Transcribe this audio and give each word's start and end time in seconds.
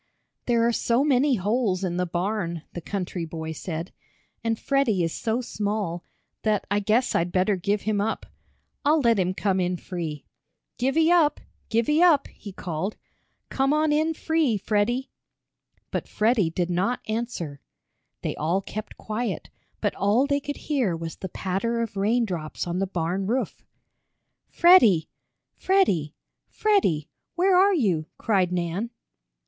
"There 0.47 0.65
are 0.67 0.71
so 0.71 1.03
many 1.03 1.35
holes 1.35 1.83
in 1.83 1.97
the 1.97 2.07
barn," 2.07 2.63
the 2.73 2.81
country 2.81 3.23
boy 3.23 3.51
said, 3.51 3.93
"and 4.43 4.57
Freddie 4.57 5.03
is 5.03 5.13
so 5.13 5.41
small, 5.41 6.03
that 6.41 6.65
I 6.71 6.79
guess 6.79 7.13
I'd 7.13 7.31
better 7.31 7.55
give 7.55 7.83
him 7.83 8.01
up. 8.01 8.25
I'll 8.83 8.99
let 8.99 9.19
him 9.19 9.35
come 9.35 9.59
in 9.59 9.77
free. 9.77 10.25
Givey 10.79 11.11
up! 11.11 11.39
Givey 11.69 12.01
up!" 12.01 12.25
he 12.29 12.51
called. 12.51 12.97
"Come 13.49 13.73
on 13.73 13.91
in 13.91 14.15
free, 14.15 14.57
Freddie." 14.57 15.11
But 15.91 16.07
Freddie 16.07 16.49
did 16.49 16.71
not 16.71 17.01
answer. 17.07 17.61
They 18.23 18.35
all 18.37 18.59
kept 18.63 18.97
quiet, 18.97 19.51
but 19.81 19.93
all 19.93 20.25
they 20.25 20.39
could 20.39 20.57
hear 20.57 20.97
was 20.97 21.17
the 21.17 21.29
patter 21.29 21.79
of 21.79 21.95
rain 21.95 22.25
drops 22.25 22.65
on 22.65 22.79
the 22.79 22.87
barn 22.87 23.27
roof. 23.27 23.63
"Freddie! 24.49 25.09
Freddie! 25.53 26.15
Freddie! 26.49 27.07
Where 27.35 27.55
are 27.55 27.75
you?" 27.75 28.07
cried 28.17 28.51
Nan. 28.51 28.89